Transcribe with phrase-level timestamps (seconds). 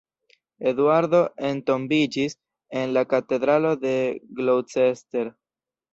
[0.69, 1.19] Eduardo
[1.49, 2.35] entombiĝis
[2.81, 3.95] en la katedralo de
[4.41, 5.35] Gloucester.